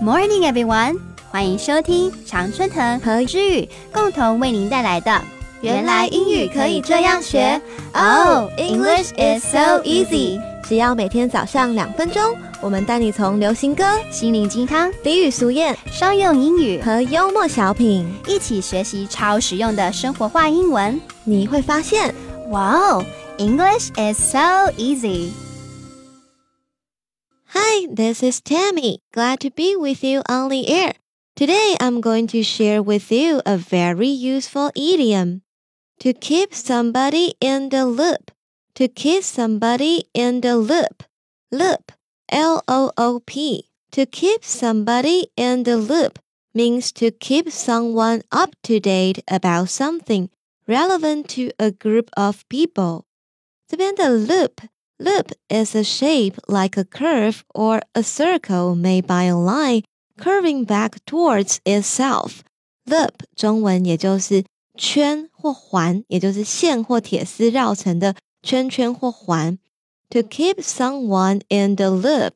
[0.00, 0.98] Morning, everyone！
[1.30, 5.10] 欢迎收听常春藤和知宇共同为您带来的
[5.62, 7.60] 《原来英语可以这样学》。
[7.94, 10.38] Oh, English is so easy！
[10.62, 21.00] 只要每天早上两分钟，我们带你从流行歌、心灵鸡汤、俚语俗谚、商用英语和幽默小品一起学习超实用的生活化英文。
[21.24, 22.14] 你会发现，
[22.50, 23.04] 哇哦
[23.38, 24.70] ，English is so
[27.85, 28.99] easy！Hi, this is Tammy.
[29.13, 30.93] Glad to be with you on the air.
[31.35, 35.41] Today I'm going to share with you a very useful idiom.
[35.99, 38.31] To keep somebody in the loop.
[38.75, 41.03] To keep somebody in the loop.
[41.51, 41.91] Loop.
[42.29, 43.67] L O O P.
[43.91, 46.19] To keep somebody in the loop
[46.53, 50.29] means to keep someone up to date about something
[50.67, 53.05] relevant to a group of people.
[53.67, 54.67] 这边的 loop
[54.99, 59.83] Loop is a shape like a curve or a circle made by a line
[60.17, 62.41] curving back towards itself.
[62.85, 64.43] Loop 中文也就是
[64.77, 69.57] 圈或环，也就是线或铁丝绕成的圈圈或环。
[70.11, 72.33] To keep someone in the loop,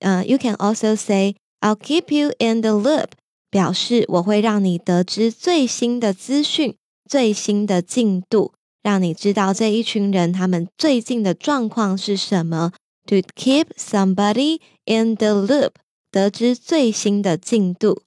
[0.00, 3.10] uh, you can also say "I'll keep you in the loop"，
[3.50, 6.76] 表示我会让你得知最新的资讯、
[7.08, 8.52] 最新的进度。
[8.82, 12.72] 让你知道这一群人他们最近的状况是什么。
[13.06, 15.72] To keep somebody in the loop，
[16.10, 18.02] 得知最新的进度。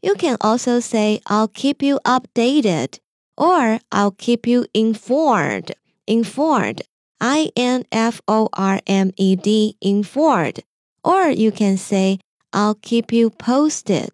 [0.00, 2.94] You can also say I'll keep you updated
[3.36, 5.74] or I'll keep you informed.
[6.06, 6.80] Informed,
[7.18, 10.64] I N F O R M E D, informed.
[11.04, 12.18] Or you can say
[12.50, 14.10] I'll keep you posted.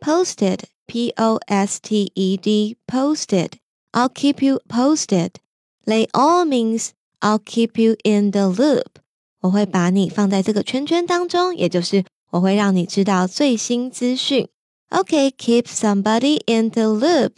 [0.00, 3.58] Posted, P O S T E D, posted.
[3.92, 5.40] I'll keep you posted.
[5.86, 9.00] They all means I'll keep you in the loop.
[9.40, 14.48] 我会把你放在这个圈圈当中，也就是我会让你知道最新资讯。
[14.90, 17.34] Okay, keep somebody in the loop.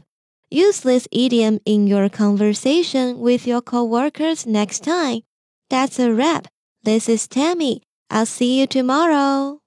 [0.50, 5.22] Use this idiom in your conversation with your coworkers next time.
[5.68, 6.46] That's a wrap.
[6.82, 7.82] This is Tammy.
[8.08, 9.60] I'll see you tomorrow.